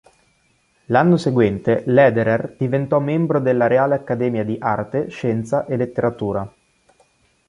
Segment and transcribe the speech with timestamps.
[0.85, 6.53] L'anno seguente Lederer diventò membro della Reale Accademia di arte, scienza e letteratura.